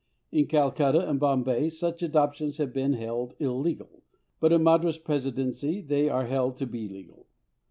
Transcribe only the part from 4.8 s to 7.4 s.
Presidency they are held to be legal.